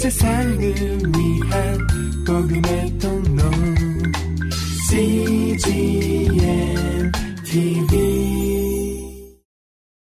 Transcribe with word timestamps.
세상을 0.00 0.58
위한 0.58 1.78
복음의 2.26 2.98
통로. 2.98 3.42
CGM 4.88 6.32
TV 7.44 9.36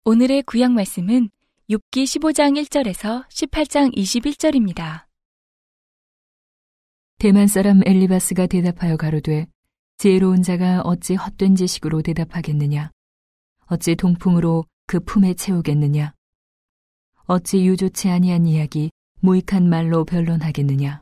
오늘의 0.05 0.43
구약 0.43 0.71
말씀은 0.71 1.29
욥기 1.69 2.05
15장 2.05 2.57
1절에서 2.63 3.27
18장 3.27 3.93
21절입니다. 3.93 5.07
대만 7.17 7.47
사람 7.47 7.81
엘리바스가 7.85 8.47
대답하여 8.47 8.95
가로되 8.95 9.47
지혜로운 9.97 10.41
자가 10.41 10.83
어찌 10.83 11.15
헛된 11.15 11.55
지식으로 11.55 12.01
대답하겠느냐? 12.01 12.91
어찌 13.65 13.95
동풍으로 13.95 14.63
그 14.87 15.01
품에 15.01 15.33
채우겠느냐? 15.33 16.13
어찌 17.25 17.65
유조치 17.65 18.07
아니한 18.07 18.45
이야기 18.45 18.89
무익한 19.21 19.69
말로 19.69 20.05
변론하겠느냐 20.05 21.01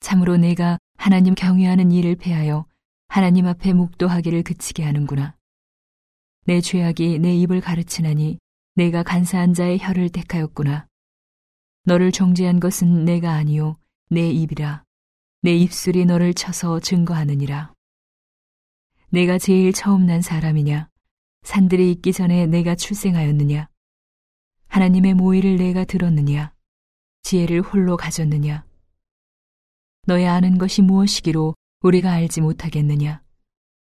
참으로 0.00 0.36
내가 0.36 0.78
하나님 0.96 1.34
경외하는 1.34 1.90
일을 1.90 2.16
패하여 2.16 2.66
하나님 3.08 3.46
앞에 3.46 3.72
묵도하기를 3.72 4.42
그치게 4.42 4.84
하는구나 4.84 5.34
내 6.44 6.60
죄악이 6.60 7.18
내 7.18 7.34
입을 7.36 7.60
가르치나니 7.60 8.38
내가 8.74 9.02
간사한 9.02 9.54
자의 9.54 9.78
혀를 9.78 10.10
택하였구나 10.10 10.86
너를 11.84 12.12
정죄한 12.12 12.60
것은 12.60 13.04
내가 13.04 13.32
아니요 13.32 13.78
내 14.10 14.30
입이라 14.30 14.86
내 15.46 15.54
입술이 15.54 16.06
너를 16.06 16.34
쳐서 16.34 16.80
증거하느니라. 16.80 17.72
내가 19.10 19.38
제일 19.38 19.72
처음 19.72 20.04
난 20.04 20.20
사람이냐? 20.20 20.88
산들이 21.44 21.92
있기 21.92 22.12
전에 22.12 22.46
내가 22.46 22.74
출생하였느냐? 22.74 23.68
하나님의 24.66 25.14
모의를 25.14 25.54
내가 25.54 25.84
들었느냐? 25.84 26.52
지혜를 27.26 27.60
홀로 27.60 27.96
가졌느냐? 27.96 28.64
너의 30.06 30.28
아는 30.28 30.58
것이 30.58 30.80
무엇이기로 30.80 31.56
우리가 31.80 32.12
알지 32.12 32.40
못하겠느냐? 32.40 33.20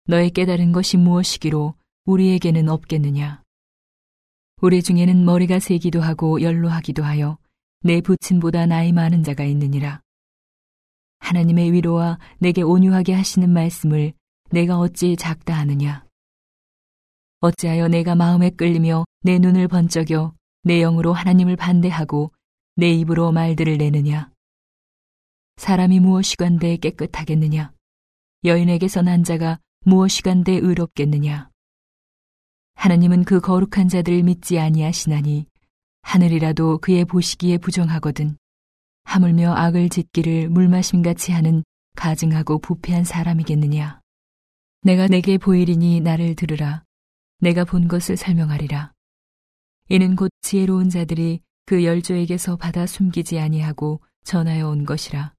너의 0.05 0.31
깨달은 0.31 0.71
것이 0.71 0.97
무엇이기로 0.99 1.75
우리에게는 2.05 2.69
없겠느냐? 2.69 3.43
우리 4.63 4.85
중에는 4.85 5.25
머리가 5.25 5.59
세기도 5.59 6.01
하고 6.01 6.43
연로하기도 6.43 7.03
하여 7.03 7.37
내 7.81 8.01
부친보다 8.01 8.67
나이 8.67 8.93
많은 8.93 9.25
자가 9.25 9.43
있느니라. 9.43 10.01
하나님의 11.19 11.73
위로와 11.73 12.21
내게 12.39 12.63
온유하게 12.63 13.15
하시는 13.15 13.51
말씀을 13.51 14.13
내가 14.53 14.79
어찌 14.79 15.17
작다 15.17 15.55
하느냐. 15.55 16.07
어찌하여 17.41 17.89
내가 17.89 18.15
마음에 18.15 18.51
끌리며 18.51 19.05
내 19.23 19.41
눈을 19.41 19.67
번쩍여 19.67 20.35
내 20.63 20.79
영으로 20.79 21.13
하나님을 21.13 21.57
반대하고 21.57 22.31
내 22.77 22.91
입으로 22.91 23.31
말들을 23.31 23.79
내느냐. 23.79 24.33
사람이 25.59 26.01
무엇이간데 26.01 26.79
깨끗하겠느냐. 26.79 27.73
여인에게서 28.45 29.03
난 29.03 29.23
자가 29.23 29.61
무엇이간데 29.85 30.55
의롭겠느냐. 30.55 31.51
하나님은 32.75 33.25
그 33.25 33.41
거룩한 33.41 33.89
자들을 33.89 34.25
믿지 34.25 34.59
아니하시나니 34.59 35.47
하늘이라도 36.03 36.79
그의 36.79 37.05
보시기에 37.05 37.59
부정하거든. 37.59 38.37
하물며 39.05 39.55
악을 39.55 39.89
짓기를 39.89 40.49
물마심같이 40.49 41.31
하는 41.31 41.63
가증하고 41.95 42.59
부패한 42.59 43.05
사람이겠느냐. 43.05 44.01
내가 44.83 45.07
내게 45.07 45.39
보이리니 45.39 46.01
나를 46.01 46.35
들으라. 46.35 46.83
내가 47.39 47.65
본 47.65 47.87
것을 47.87 48.17
설명하리라. 48.17 48.93
이는 49.91 50.17
곧 50.17 50.31
지혜로운 50.41 50.91
자들이 50.91 51.44
그 51.67 51.85
열조에게서 51.85 52.57
받아 52.57 52.87
숨기지 52.87 53.39
아니하고 53.39 54.01
전하여 54.23 54.69
온 54.69 54.85
것이라. 54.85 55.35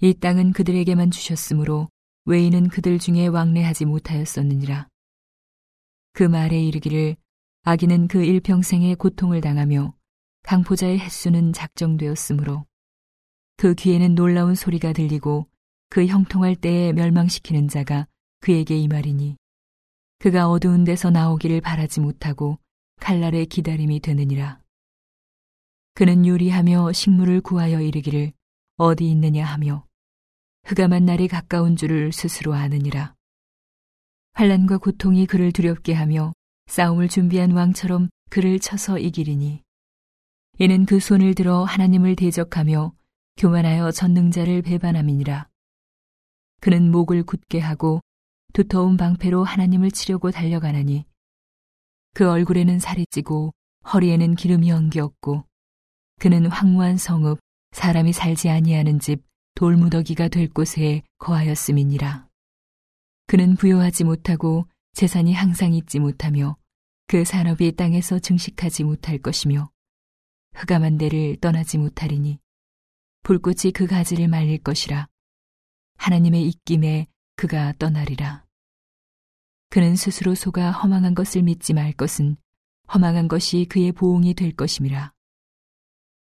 이 0.00 0.14
땅은 0.14 0.52
그들에게만 0.52 1.10
주셨으므로 1.10 1.88
외인은 2.24 2.68
그들 2.68 2.98
중에 2.98 3.26
왕래하지 3.26 3.84
못하였었느니라. 3.84 4.88
그 6.12 6.22
말에 6.22 6.62
이르기를 6.62 7.16
아기는 7.62 8.08
그 8.08 8.24
일평생의 8.24 8.96
고통을 8.96 9.40
당하며 9.40 9.94
강포자의 10.42 10.98
횟수는 10.98 11.52
작정되었으므로 11.52 12.64
그 13.56 13.74
귀에는 13.74 14.14
놀라운 14.14 14.54
소리가 14.54 14.94
들리고 14.94 15.46
그 15.90 16.06
형통할 16.06 16.56
때에 16.56 16.92
멸망시키는 16.92 17.68
자가 17.68 18.06
그에게 18.40 18.78
이 18.78 18.88
말이니 18.88 19.36
그가 20.18 20.48
어두운 20.48 20.84
데서 20.84 21.10
나오기를 21.10 21.60
바라지 21.60 22.00
못하고 22.00 22.58
칼날의 23.00 23.46
기다림이 23.46 24.00
되느니라. 24.00 24.59
그는 26.00 26.26
요리하며 26.26 26.92
식물을 26.92 27.42
구하여 27.42 27.82
이르기를 27.82 28.32
어디 28.78 29.10
있느냐 29.10 29.44
하며 29.44 29.84
흑암한 30.64 31.04
날이 31.04 31.28
가까운 31.28 31.76
줄을 31.76 32.10
스스로 32.10 32.54
아느니라. 32.54 33.14
환란과 34.32 34.78
고통이 34.78 35.26
그를 35.26 35.52
두렵게 35.52 35.92
하며 35.92 36.32
싸움을 36.68 37.08
준비한 37.08 37.50
왕처럼 37.50 38.08
그를 38.30 38.58
쳐서 38.58 38.98
이기리니 38.98 39.62
이는 40.58 40.86
그 40.86 41.00
손을 41.00 41.34
들어 41.34 41.64
하나님을 41.64 42.16
대적하며 42.16 42.94
교만하여 43.36 43.90
전능자를 43.90 44.62
배반함이니라. 44.62 45.50
그는 46.62 46.90
목을 46.90 47.24
굳게 47.24 47.58
하고 47.58 48.00
두터운 48.54 48.96
방패로 48.96 49.44
하나님을 49.44 49.90
치려고 49.90 50.30
달려가나니 50.30 51.04
그 52.14 52.26
얼굴에는 52.26 52.78
살이 52.78 53.04
찌고 53.10 53.52
허리에는 53.92 54.34
기름이 54.36 54.72
엉겼고 54.72 55.49
그는 56.20 56.44
황무한 56.44 56.98
성읍 56.98 57.40
사람이 57.72 58.12
살지 58.12 58.50
아니하는 58.50 59.00
집 59.00 59.24
돌무더기가 59.54 60.28
될 60.28 60.50
곳에 60.50 61.02
거하였음이니라. 61.16 62.28
그는 63.26 63.56
부여하지 63.56 64.04
못하고 64.04 64.66
재산이 64.92 65.32
항상 65.32 65.72
있지 65.72 65.98
못하며 65.98 66.58
그 67.06 67.24
산업이 67.24 67.72
땅에서 67.74 68.18
증식하지 68.18 68.84
못할 68.84 69.16
것이며 69.16 69.70
흑암한 70.56 70.98
데를 70.98 71.38
떠나지 71.40 71.78
못하리니 71.78 72.38
불꽃이 73.22 73.72
그 73.72 73.86
가지를 73.86 74.28
말릴 74.28 74.58
것이라 74.58 75.08
하나님의 75.96 76.46
입김에 76.46 77.06
그가 77.36 77.72
떠나리라. 77.78 78.44
그는 79.70 79.96
스스로 79.96 80.34
속아 80.34 80.70
허망한 80.70 81.14
것을 81.14 81.40
믿지 81.42 81.72
말 81.72 81.94
것은 81.94 82.36
허망한 82.92 83.28
것이 83.28 83.64
그의 83.70 83.92
보응이 83.92 84.34
될 84.34 84.54
것임이라. 84.54 85.14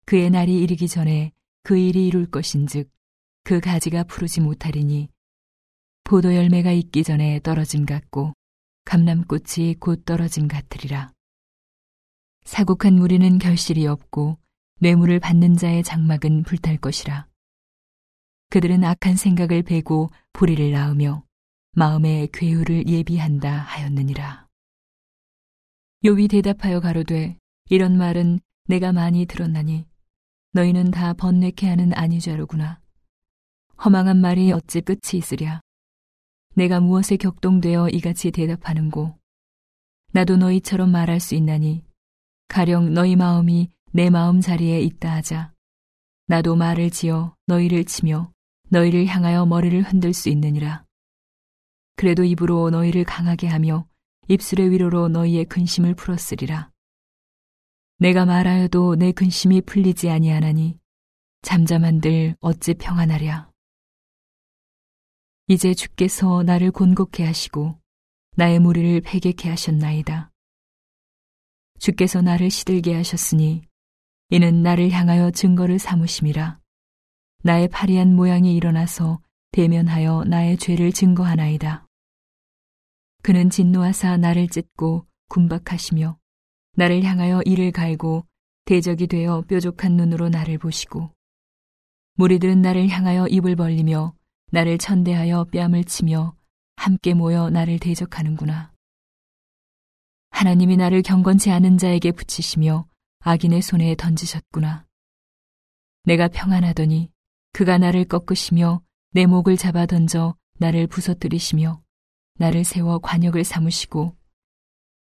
그의 0.05 0.29
날이 0.29 0.61
이르기 0.61 0.87
전에 0.87 1.31
그 1.63 1.77
일이 1.77 2.07
이룰 2.07 2.29
것인즉 2.29 2.89
그 3.43 3.59
가지가 3.59 4.03
푸르지 4.03 4.41
못하리니 4.41 5.09
포도 6.03 6.35
열매가 6.35 6.71
있기 6.71 7.03
전에 7.03 7.39
떨어짐 7.41 7.85
같고 7.85 8.33
감람꽃이 8.85 9.75
곧 9.79 10.03
떨어짐 10.05 10.47
같으리라. 10.47 11.13
사곡한 12.43 12.95
무리는 12.95 13.37
결실이 13.37 13.87
없고 13.87 14.37
뇌물을 14.79 15.19
받는 15.21 15.55
자의 15.55 15.81
장막은 15.83 16.43
불탈 16.43 16.77
것이라. 16.77 17.27
그들은 18.49 18.83
악한 18.83 19.15
생각을 19.15 19.63
베고 19.63 20.09
불의를 20.33 20.71
낳으며 20.71 21.23
마음의 21.71 22.29
괴유를 22.33 22.87
예비한다 22.87 23.49
하였느니라. 23.49 24.47
요비 26.03 26.27
대답하여 26.27 26.81
가로되 26.81 27.37
이런 27.69 27.97
말은 27.97 28.41
내가 28.65 28.91
많이 28.91 29.25
들었나니 29.25 29.85
너희는 30.55 30.91
다 30.91 31.13
번뇌케 31.13 31.67
하는 31.67 31.93
아니자로구나. 31.95 32.79
허망한 33.83 34.17
말이 34.17 34.51
어찌 34.51 34.81
끝이 34.81 35.15
있으랴. 35.15 35.61
내가 36.53 36.79
무엇에 36.79 37.17
격동되어 37.17 37.89
이같이 37.89 38.29
대답하는고. 38.29 39.17
나도 40.11 40.37
너희처럼 40.37 40.91
말할 40.91 41.19
수 41.19 41.33
있나니 41.33 41.83
가령 42.49 42.93
너희 42.93 43.15
마음이 43.15 43.69
내 43.93 44.11
마음 44.11 44.41
자리에 44.41 44.79
있다 44.81 45.15
하자. 45.15 45.53
나도 46.27 46.55
말을 46.55 46.91
지어 46.91 47.35
너희를 47.47 47.85
치며 47.85 48.31
너희를 48.69 49.07
향하여 49.07 49.47
머리를 49.47 49.81
흔들 49.81 50.13
수 50.13 50.29
있느니라. 50.29 50.85
그래도 51.95 52.23
입으로 52.23 52.69
너희를 52.69 53.05
강하게 53.05 53.47
하며 53.47 53.87
입술의 54.27 54.69
위로로 54.69 55.09
너희의 55.09 55.45
근심을 55.45 55.95
풀었으리라. 55.95 56.72
내가 58.03 58.25
말하여도 58.25 58.95
내 58.95 59.13
근심이 59.13 59.61
풀리지 59.61 60.09
아니하나니 60.09 60.77
잠잠한들 61.41 62.35
어찌 62.41 62.73
평안하랴. 62.73 63.49
이제 65.47 65.73
주께서 65.73 66.43
나를 66.43 66.71
곤곡해 66.71 67.25
하시고 67.25 67.79
나의 68.35 68.59
무리를 68.59 68.99
패객해 68.99 69.49
하셨나이다. 69.49 70.31
주께서 71.79 72.21
나를 72.21 72.51
시들게 72.51 72.93
하셨으니 72.93 73.61
이는 74.31 74.63
나를 74.63 74.91
향하여 74.91 75.31
증거를 75.31 75.79
삼으심이라. 75.79 76.59
나의 77.43 77.69
파리한 77.69 78.13
모양이 78.13 78.53
일어나서 78.57 79.21
대면하여 79.53 80.25
나의 80.25 80.57
죄를 80.57 80.91
증거하나이다. 80.91 81.87
그는 83.21 83.49
진노하사 83.49 84.17
나를 84.17 84.49
찢고 84.49 85.07
군박하시며 85.29 86.17
나를 86.75 87.03
향하여 87.03 87.41
이를 87.45 87.71
갈고 87.71 88.25
대적이 88.65 89.07
되어 89.07 89.41
뾰족한 89.41 89.93
눈으로 89.93 90.29
나를 90.29 90.57
보시고 90.57 91.11
무리들은 92.15 92.61
나를 92.61 92.89
향하여 92.89 93.27
입을 93.27 93.55
벌리며 93.55 94.13
나를 94.51 94.77
천대하여 94.77 95.45
뺨을 95.45 95.83
치며 95.83 96.35
함께 96.75 97.13
모여 97.13 97.49
나를 97.49 97.79
대적하는구나. 97.79 98.71
하나님이 100.31 100.77
나를 100.77 101.01
경건치 101.01 101.51
않은 101.51 101.77
자에게 101.77 102.11
붙이시며 102.11 102.87
악인의 103.19 103.61
손에 103.61 103.95
던지셨구나. 103.95 104.85
내가 106.03 106.27
평안하더니 106.27 107.11
그가 107.53 107.77
나를 107.77 108.05
꺾으시며 108.05 108.81
내 109.11 109.25
목을 109.25 109.57
잡아 109.57 109.85
던져 109.85 110.35
나를 110.57 110.87
부서뜨리시며 110.87 111.81
나를 112.35 112.63
세워 112.63 112.99
관역을 112.99 113.43
삼으시고 113.43 114.15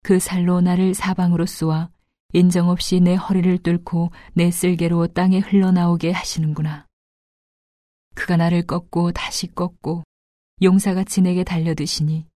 그 0.05 0.19
살로 0.19 0.61
나를 0.61 0.93
사방으로 0.93 1.47
쏘아 1.47 1.91
인정 2.35 2.69
없이 2.69 3.01
내 3.01 3.15
허리를 3.15 3.62
뚫고 3.62 4.11
내 4.35 4.51
쓸개로 4.51 5.06
땅에 5.09 5.39
흘러나오게 5.39 6.11
하시는구나. 6.11 6.87
그가 8.15 8.37
나를 8.37 8.67
꺾고 8.67 9.12
다시 9.12 9.47
꺾고 9.47 10.05
용사같이 10.61 11.23
내게 11.23 11.43
달려드시니 11.43 12.27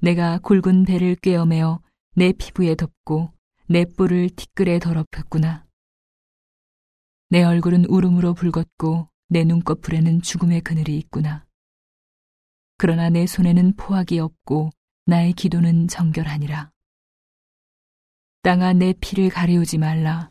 내가 0.00 0.38
굵은 0.38 0.84
배를 0.84 1.14
꿰어매어 1.14 1.80
내 2.16 2.32
피부에 2.32 2.74
덮고 2.74 3.32
내 3.68 3.84
뿔을 3.84 4.30
티끌에 4.30 4.80
더럽혔구나. 4.80 5.64
내 7.28 7.44
얼굴은 7.44 7.84
울음으로 7.84 8.34
붉었고 8.34 9.08
내 9.28 9.44
눈꺼풀에는 9.44 10.22
죽음의 10.22 10.62
그늘이 10.62 10.98
있구나. 10.98 11.46
그러나 12.78 13.10
내 13.10 13.28
손에는 13.28 13.76
포악이 13.76 14.18
없고 14.18 14.70
나의 15.04 15.34
기도는 15.34 15.86
정결하니라. 15.86 16.72
땅아 18.46 18.74
내 18.74 18.92
피를 18.92 19.28
가리우지 19.28 19.76
말라. 19.76 20.30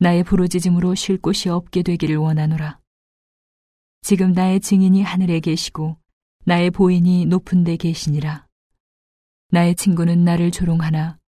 나의 0.00 0.24
부르짖음으로 0.24 0.96
쉴 0.96 1.18
곳이 1.18 1.48
없게 1.48 1.84
되기를 1.84 2.16
원하노라. 2.16 2.80
지금 4.02 4.32
나의 4.32 4.58
증인이 4.58 5.00
하늘에 5.04 5.38
계시고 5.38 5.96
나의 6.46 6.72
보인이 6.72 7.26
높은 7.26 7.62
데 7.62 7.76
계시니라. 7.76 8.44
나의 9.50 9.76
친구는 9.76 10.24
나를 10.24 10.50
조롱하나 10.50 11.20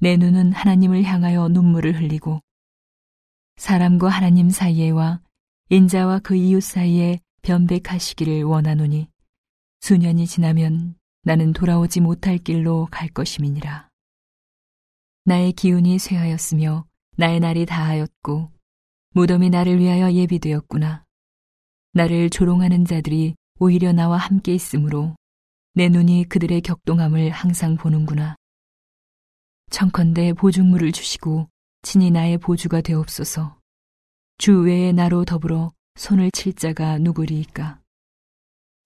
내 0.00 0.16
눈은 0.16 0.52
하나님을 0.52 1.02
향하여 1.02 1.48
눈물을 1.48 2.00
흘리고 2.00 2.40
사람과 3.56 4.08
하나님 4.08 4.48
사이에와 4.48 5.20
인자와 5.68 6.20
그 6.20 6.34
이웃 6.34 6.62
사이에 6.62 7.20
변백하시기를 7.42 8.42
원하노니 8.44 9.06
수년이 9.80 10.26
지나면 10.28 10.94
나는 11.24 11.52
돌아오지 11.52 12.00
못할 12.00 12.38
길로 12.38 12.88
갈 12.90 13.10
것임이니라. 13.10 13.87
나의 15.28 15.52
기운이 15.52 15.98
쇠하였으며 15.98 16.86
나의 17.18 17.38
날이 17.38 17.66
다하였고 17.66 18.50
무덤이 19.10 19.50
나를 19.50 19.78
위하여 19.78 20.10
예비되었구나. 20.10 21.04
나를 21.92 22.30
조롱하는 22.30 22.86
자들이 22.86 23.34
오히려 23.60 23.92
나와 23.92 24.16
함께 24.16 24.54
있으므로 24.54 25.16
내 25.74 25.90
눈이 25.90 26.30
그들의 26.30 26.62
격동함을 26.62 27.28
항상 27.28 27.76
보는구나. 27.76 28.36
청컨대 29.70 30.32
보증물을 30.32 30.92
주시고 30.92 31.50
친히 31.82 32.10
나의 32.10 32.38
보주가 32.38 32.80
되옵소서. 32.80 33.60
주 34.38 34.62
외에 34.62 34.92
나로 34.92 35.26
더불어 35.26 35.72
손을 35.96 36.30
칠 36.30 36.54
자가 36.54 36.96
누구리이까. 37.00 37.82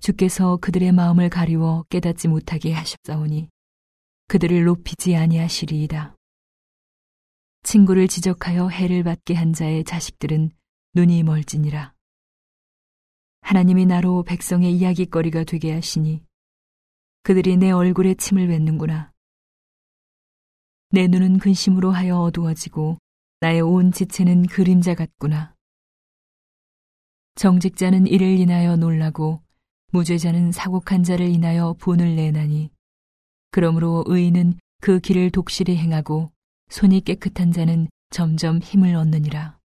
주께서 0.00 0.56
그들의 0.56 0.90
마음을 0.90 1.28
가리워 1.28 1.84
깨닫지 1.88 2.26
못하게 2.26 2.72
하셨사오니 2.72 3.48
그들을 4.26 4.64
높이지 4.64 5.14
아니하시리이다. 5.14 6.16
친구를 7.62 8.08
지적하여 8.08 8.68
해를 8.68 9.04
받게 9.04 9.34
한 9.34 9.52
자의 9.52 9.84
자식들은 9.84 10.50
눈이 10.94 11.22
멀지니라. 11.22 11.94
하나님이 13.40 13.86
나로 13.86 14.24
백성의 14.24 14.72
이야기거리가 14.72 15.44
되게 15.44 15.72
하시니 15.72 16.24
그들이 17.22 17.56
내 17.56 17.70
얼굴에 17.70 18.14
침을 18.14 18.48
뱉는구나. 18.48 19.12
내 20.90 21.06
눈은 21.06 21.38
근심으로 21.38 21.92
하여 21.92 22.18
어두워지고 22.18 22.98
나의 23.40 23.60
온 23.60 23.92
지체는 23.92 24.46
그림자 24.46 24.94
같구나. 24.94 25.54
정직자는 27.36 28.06
이를 28.06 28.38
인하여 28.38 28.76
놀라고 28.76 29.42
무죄자는 29.92 30.52
사곡한 30.52 31.04
자를 31.04 31.28
인하여 31.28 31.74
분을 31.78 32.16
내나니 32.16 32.70
그러므로 33.50 34.04
의인은 34.06 34.58
그 34.80 35.00
길을 35.00 35.30
독실히 35.30 35.76
행하고 35.76 36.32
손이 36.72 37.02
깨끗한 37.02 37.52
자는 37.52 37.86
점점 38.08 38.58
힘을 38.58 38.94
얻느니라. 38.94 39.58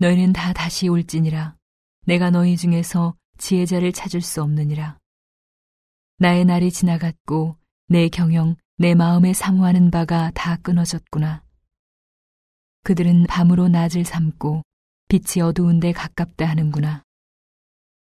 너희는 0.00 0.32
다 0.32 0.52
다시 0.52 0.88
올지니라. 0.88 1.56
내가 2.06 2.30
너희 2.30 2.56
중에서 2.56 3.14
지혜자를 3.38 3.92
찾을 3.92 4.20
수 4.20 4.42
없느니라. 4.42 4.98
나의 6.18 6.44
날이 6.44 6.72
지나갔고 6.72 7.56
내 7.86 8.08
경영, 8.08 8.56
내 8.78 8.96
마음에 8.96 9.32
사모하는 9.32 9.92
바가 9.92 10.32
다 10.34 10.56
끊어졌구나. 10.56 11.44
그들은 12.82 13.26
밤으로 13.28 13.68
낮을 13.68 14.04
삼고 14.04 14.62
빛이 15.06 15.40
어두운데 15.40 15.92
가깝다 15.92 16.46
하는구나. 16.46 17.04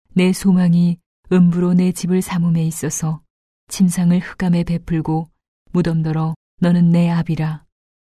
내 0.09 0.33
소망이 0.33 0.99
음부로 1.31 1.75
내 1.75 1.93
집을 1.93 2.21
삼음에 2.21 2.67
있어서 2.67 3.23
침상을 3.69 4.19
흑암에 4.19 4.65
베풀고 4.65 5.31
무덤더러 5.71 6.35
너는 6.61 6.91
내 6.91 7.11
아비라. 7.11 7.65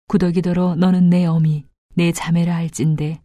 구더기더러 0.08 0.76
너는 0.76 1.10
내 1.10 1.26
어미 1.26 1.66
내 1.96 2.12
자매라 2.12 2.56
할진대. 2.56 3.22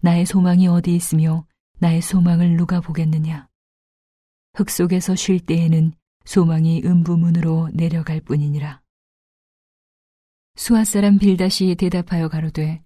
나의 0.00 0.26
소망이 0.26 0.66
어디 0.66 0.94
있으며 0.94 1.46
나의 1.78 2.02
소망을 2.02 2.56
누가 2.56 2.80
보겠느냐? 2.80 3.48
흙 4.54 4.70
속에서 4.70 5.14
쉴 5.14 5.38
때에는 5.40 5.92
소망이 6.24 6.82
음부문으로 6.84 7.70
내려갈 7.72 8.20
뿐이니라. 8.20 8.82
수아 10.56 10.84
사람 10.84 11.18
빌다시 11.18 11.74
대답하여 11.76 12.28
가로되 12.28 12.82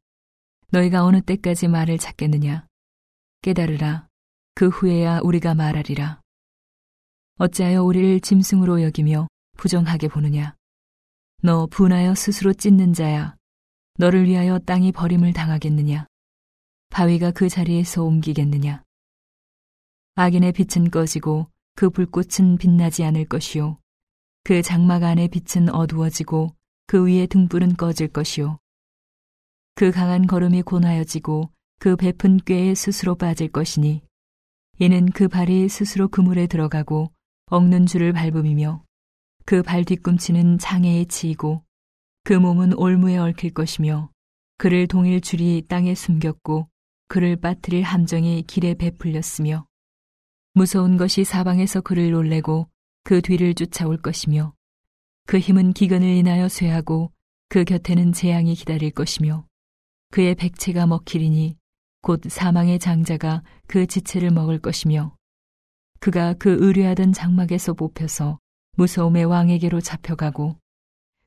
너희가 0.69 1.05
어느 1.05 1.21
때까지 1.23 1.69
말을 1.69 1.99
찾겠느냐? 1.99 2.67
깨달으라. 3.43 4.09
그 4.55 4.69
후에야 4.69 5.21
우리가 5.21 5.55
말하리라. 5.55 6.21
어찌하여 7.39 7.83
우리를 7.83 8.21
짐승으로 8.21 8.83
여기며 8.83 9.29
부정하게 9.57 10.09
보느냐 10.09 10.55
너 11.45 11.67
분하여 11.67 12.15
스스로 12.15 12.55
찢는 12.55 12.95
자야. 12.95 13.37
너를 13.99 14.25
위하여 14.25 14.59
땅이 14.59 14.93
버림을 14.93 15.35
당하겠느냐? 15.35 16.07
바위가 16.89 17.33
그 17.33 17.51
자리에서 17.51 18.03
옮기겠느냐? 18.03 18.83
악인의 20.15 20.53
빛은 20.53 20.89
꺼지고 20.91 21.51
그 21.77 21.91
불꽃은 21.91 22.57
빛나지 22.57 23.05
않을 23.05 23.27
것이요. 23.27 23.79
그 24.43 24.63
장막 24.63 25.03
안의 25.03 25.29
빛은 25.29 25.69
어두워지고 25.69 26.57
그 26.87 27.05
위에 27.07 27.27
등불은 27.27 27.77
꺼질 27.77 28.09
것이요. 28.09 28.59
그 29.75 29.91
강한 29.91 30.27
걸음이 30.27 30.63
고나여지고 30.63 31.51
그 31.79 31.97
베푼 31.97 32.39
꾀에 32.39 32.75
스스로 32.75 33.17
빠질 33.17 33.49
것이니 33.49 34.01
이는 34.79 35.11
그 35.11 35.29
발이 35.29 35.69
스스로 35.69 36.09
그물에 36.09 36.47
들어가고 36.47 37.13
엉는 37.51 37.85
줄을 37.85 38.15
밟음이며 38.15 38.83
그 39.47 39.63
발 39.63 39.85
뒤꿈치는 39.85 40.59
장애에 40.59 41.05
치이고 41.05 41.63
그 42.25 42.33
몸은 42.33 42.73
올무에 42.79 43.19
얽힐 43.19 43.53
것이며 43.53 44.11
그를 44.57 44.87
동일 44.87 45.21
줄이 45.21 45.63
땅에 45.69 45.95
숨겼고 45.95 46.69
그를 47.09 47.37
빠뜨릴 47.37 47.83
함정이 47.83 48.45
길에 48.47 48.73
베풀렸으며 48.75 49.67
무서운 50.55 50.97
것이 50.97 51.25
사방에서 51.25 51.83
그를 51.83 52.13
놀래고 52.13 52.69
그 53.03 53.21
뒤를 53.21 53.53
쫓아올 53.55 53.99
것이며 53.99 54.55
그 55.27 55.39
힘은 55.39 55.75
기근을 55.75 56.09
인하여 56.09 56.49
쇠하고 56.49 57.13
그 57.51 57.65
곁에는 57.65 58.13
재앙이 58.13 58.55
기다릴 58.55 58.93
것이며 58.93 59.47
그의 60.11 60.35
백체가 60.37 60.87
먹히리니 60.87 61.59
곧 62.01 62.23
사망의 62.27 62.79
장자가 62.79 63.43
그 63.67 63.87
지체를 63.87 64.31
먹을 64.31 64.59
것이며 64.59 65.15
그가 66.01 66.35
그 66.35 66.57
의뢰하던 66.61 67.13
장막에서 67.13 67.75
뽑혀서 67.75 68.39
무서움의 68.77 69.25
왕에게로 69.25 69.81
잡혀가고 69.81 70.57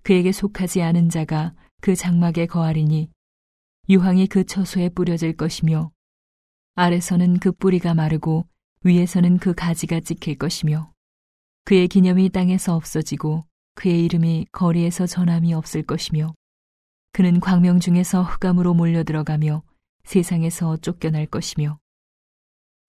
그에게 0.04 0.32
속하지 0.32 0.82
않은 0.82 1.10
자가 1.10 1.54
그 1.82 1.96
장막에 1.96 2.46
거하리니 2.46 3.10
유황이 3.89 4.27
그 4.27 4.46
처소에 4.46 4.89
뿌려질 4.89 5.38
것이며 5.38 5.92
아래서는 6.75 7.39
그 7.39 7.51
뿌리가 7.51 7.94
마르고 7.94 8.48
위에서는 8.84 9.38
그 9.38 9.54
가지가 9.54 10.01
찍힐 10.01 10.38
것이며 10.38 10.92
그의 11.66 11.88
기념이 11.88 12.30
땅에서 12.30 12.75
없어지고 12.75 13.46
그의 13.75 14.06
이름이 14.06 14.48
거리에서 14.51 15.06
전함이 15.06 15.54
없을 15.54 15.84
것이며 15.84 16.34
그는 17.12 17.39
광명 17.39 17.80
중에서 17.80 18.24
흑암으로 18.24 18.74
몰려 18.74 19.04
들어가며 19.04 19.63
세상에서 20.04 20.77
쫓겨날 20.77 21.25
것이며 21.25 21.80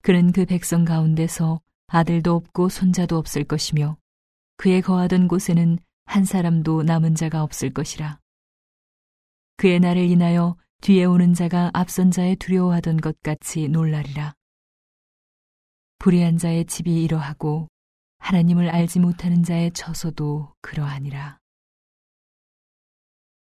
그는 0.01 0.31
그 0.31 0.45
백성 0.45 0.85
가운데서 0.85 1.59
아들도 1.87 2.35
없고 2.35 2.69
손자도 2.69 3.17
없을 3.17 3.43
것이며 3.43 3.97
그의 4.59 4.81
거하던 4.81 5.29
곳에는 5.29 5.79
한 6.05 6.25
사람도 6.25 6.83
남은 6.83 7.15
자가 7.15 7.43
없을 7.43 7.73
것이라. 7.73 8.19
그의 9.55 9.79
날을 9.79 10.03
인하여 10.03 10.57
뒤에 10.81 11.05
오는 11.05 11.33
자가 11.33 11.71
앞선 11.73 12.11
자의 12.11 12.35
두려워하던 12.35 12.97
것 12.97 13.21
같이 13.21 13.69
놀라리라. 13.69 14.33
불의한 15.97 16.37
자의 16.37 16.65
집이 16.65 17.03
이러하고 17.03 17.69
하나님을 18.17 18.69
알지 18.69 18.99
못하는 18.99 19.43
자의 19.43 19.71
처소도 19.71 20.53
그러하니라. 20.61 21.39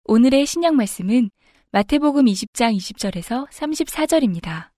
오늘의 0.05 0.47
신약 0.47 0.77
말씀은 0.77 1.31
마태복음 1.73 2.27
20장 2.27 2.77
20절에서 2.77 3.49
34절입니다. 3.51 4.72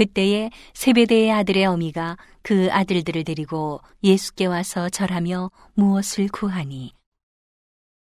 그때에 0.00 0.48
세베대의 0.72 1.30
아들의 1.30 1.66
어미가 1.66 2.16
그 2.40 2.72
아들들을 2.72 3.22
데리고 3.22 3.82
예수께 4.02 4.46
와서 4.46 4.88
절하며 4.88 5.50
무엇을 5.74 6.28
구하니? 6.28 6.94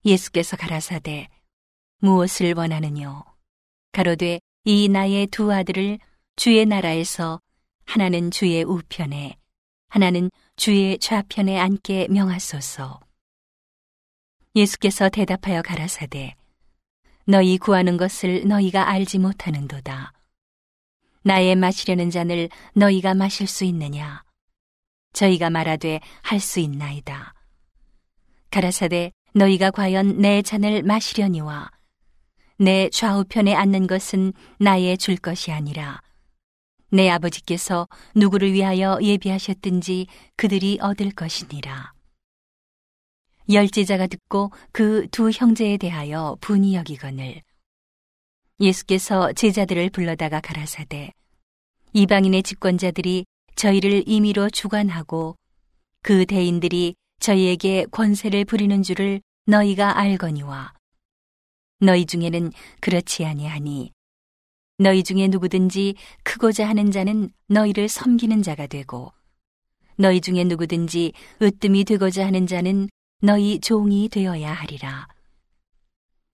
예수께서 0.04 0.56
가라사대 0.56 1.26
무엇을 1.98 2.54
원하느뇨? 2.54 3.24
가로되 3.90 4.38
이 4.62 4.88
나의 4.88 5.26
두 5.26 5.52
아들을 5.52 5.98
주의 6.36 6.64
나라에서 6.64 7.40
하나는 7.86 8.30
주의 8.30 8.62
우편에 8.62 9.36
하나는 9.88 10.30
주의 10.54 10.96
좌편에 10.96 11.58
앉게 11.58 12.06
명하소서. 12.08 13.00
예수께서 14.54 15.08
대답하여 15.08 15.60
가라사대 15.62 16.36
너희 17.24 17.58
구하는 17.58 17.96
것을 17.96 18.46
너희가 18.46 18.88
알지 18.88 19.18
못하는도다 19.18 20.19
나의 21.22 21.54
마시려는 21.56 22.10
잔을 22.10 22.48
너희가 22.74 23.14
마실 23.14 23.46
수 23.46 23.64
있느냐? 23.64 24.22
저희가 25.12 25.50
말하되 25.50 26.00
할 26.22 26.40
수 26.40 26.60
있나이다. 26.60 27.34
가라사대 28.50 29.12
너희가 29.34 29.70
과연 29.70 30.18
내 30.18 30.42
잔을 30.42 30.82
마시려니와 30.82 31.70
내 32.58 32.88
좌우편에 32.90 33.54
앉는 33.54 33.86
것은 33.86 34.32
나의 34.58 34.98
줄 34.98 35.16
것이 35.16 35.52
아니라 35.52 36.00
내 36.90 37.08
아버지께서 37.08 37.86
누구를 38.16 38.52
위하여 38.52 38.98
예비하셨든지 39.00 40.06
그들이 40.36 40.78
얻을 40.80 41.12
것이니라. 41.12 41.92
열지자가 43.52 44.06
듣고 44.06 44.50
그 44.72 45.06
두 45.10 45.30
형제에 45.30 45.76
대하여 45.76 46.36
분이 46.40 46.74
여기거늘 46.74 47.42
예수께서 48.60 49.32
제자들을 49.32 49.90
불러다가 49.90 50.40
가라사대 50.40 51.12
이방인의 51.92 52.42
집권자들이 52.42 53.24
저희를 53.56 54.04
임의로 54.06 54.50
주관하고 54.50 55.36
그 56.02 56.26
대인들이 56.26 56.94
저희에게 57.20 57.86
권세를 57.90 58.44
부리는 58.44 58.82
줄을 58.82 59.20
너희가 59.46 59.98
알거니와 59.98 60.74
너희 61.80 62.04
중에는 62.04 62.52
그렇지 62.80 63.24
아니하니 63.24 63.92
너희 64.78 65.02
중에 65.02 65.28
누구든지 65.28 65.94
크고자 66.22 66.68
하는 66.68 66.90
자는 66.90 67.30
너희를 67.48 67.88
섬기는 67.88 68.42
자가 68.42 68.66
되고 68.66 69.12
너희 69.96 70.20
중에 70.20 70.44
누구든지 70.44 71.12
으뜸이 71.42 71.84
되고자 71.84 72.26
하는 72.26 72.46
자는 72.46 72.88
너희 73.22 73.60
종이 73.60 74.08
되어야 74.08 74.52
하리라. 74.52 75.08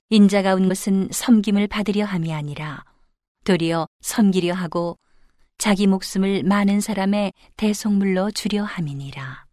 인자가 0.09 0.55
온 0.55 0.69
것은 0.69 1.09
섬김을 1.11 1.67
받으려 1.67 2.05
함이 2.05 2.33
아니라 2.33 2.85
도리어 3.45 3.89
섬기려 4.01 4.55
하고 4.55 4.99
자기 5.59 5.87
목숨을 5.87 6.45
많은 6.45 6.81
사람의 6.81 7.33
대속물로 7.57 8.31
주려 8.31 8.63
함이니라. 8.63 9.47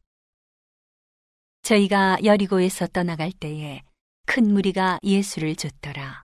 저희가 1.64 2.18
여리고에서 2.24 2.88
떠나갈 2.88 3.32
때에 3.32 3.82
큰 4.26 4.54
무리가 4.54 5.00
예수를 5.02 5.56
줬더라. 5.56 6.24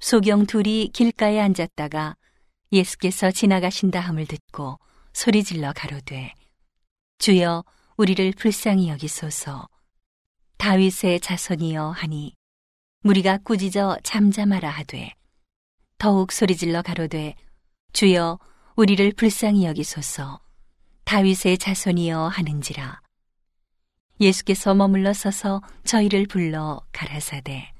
소경 0.00 0.46
둘이 0.46 0.90
길가에 0.92 1.38
앉았다가 1.38 2.16
예수께서 2.72 3.30
지나가신다 3.30 4.00
함을 4.00 4.26
듣고 4.26 4.80
소리질러 5.12 5.72
가로되 5.74 6.32
주여 7.18 7.62
우리를 7.96 8.32
불쌍히 8.32 8.88
여기소서 8.88 9.68
다윗의 10.56 11.20
자손이여 11.20 11.90
하니 11.90 12.34
무리가 13.04 13.36
꾸짖어 13.38 13.98
잠잠하라 14.04 14.70
하되 14.70 15.12
더욱 15.98 16.30
소리질러 16.30 16.82
가로되 16.82 17.34
주여 17.92 18.38
우리를 18.76 19.12
불쌍히 19.14 19.64
여기소서. 19.64 20.40
다윗의 21.04 21.58
자손이여 21.58 22.28
하는지라. 22.28 23.02
예수께서 24.20 24.74
머물러 24.74 25.12
서서 25.12 25.62
저희를 25.82 26.26
불러 26.26 26.80
가라사대 26.92 27.72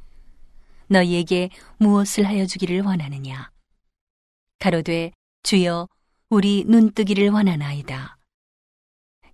너희에게 0.88 1.50
무엇을 1.78 2.26
하여 2.26 2.44
주기를 2.44 2.82
원하느냐? 2.82 3.50
가로되 4.58 5.12
주여 5.44 5.88
우리 6.30 6.64
눈뜨기를 6.66 7.30
원하나이다. 7.30 8.18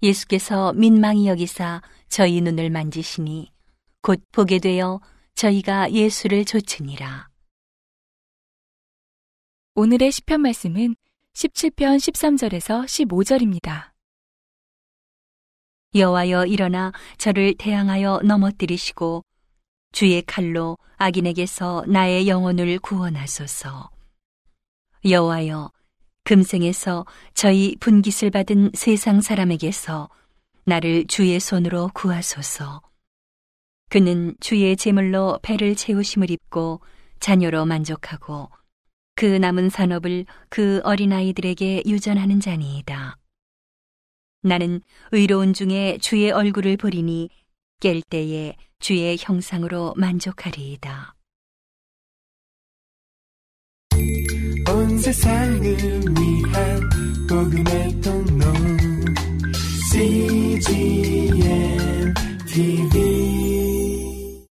예수께서 0.02 0.74
민망히 0.74 1.28
여기사 1.28 1.80
저희 2.08 2.42
눈을 2.42 2.68
만지시니 2.68 3.50
곧 4.02 4.22
보게 4.32 4.58
되어 4.58 5.00
저희가 5.38 5.92
예수를 5.92 6.44
좇으니라. 6.44 7.28
오늘의 9.76 10.10
시편 10.10 10.40
말씀은 10.40 10.96
17편 11.32 11.98
13절에서 11.98 12.84
15절입니다. 12.84 13.92
여호와여 15.94 16.46
일어나 16.46 16.92
저를 17.18 17.54
대항하여 17.56 18.22
넘어뜨리시고 18.24 19.24
주의 19.92 20.20
칼로 20.22 20.76
악인에게서 20.96 21.84
나의 21.86 22.26
영혼을 22.26 22.80
구원하소서. 22.80 23.90
여호와여 25.08 25.70
금생에서 26.24 27.06
저희 27.34 27.76
분깃을 27.78 28.32
받은 28.32 28.72
세상 28.74 29.20
사람에게서 29.20 30.08
나를 30.64 31.06
주의 31.06 31.38
손으로 31.38 31.90
구하소서. 31.94 32.87
그는 33.88 34.34
주의 34.40 34.76
제물로 34.76 35.38
배를 35.42 35.74
채우심을 35.74 36.30
입고 36.30 36.80
자녀로 37.20 37.64
만족하고 37.64 38.50
그 39.14 39.24
남은 39.24 39.70
산업을 39.70 40.26
그 40.48 40.80
어린아이들에게 40.84 41.82
유전하는 41.86 42.38
자니이다. 42.38 43.16
나는 44.42 44.80
의로운 45.10 45.52
중에 45.54 45.98
주의 46.00 46.30
얼굴을 46.30 46.76
보리니 46.76 47.30
깰 47.80 48.02
때에 48.08 48.54
주의 48.78 49.16
형상으로 49.18 49.94
만족하리이다. 49.96 51.14
온 54.68 54.98
세상을 54.98 55.62
위한 55.64 56.90
복음의 57.28 58.00
통로 58.00 58.44
CGM 59.90 61.34
TV 62.46 63.57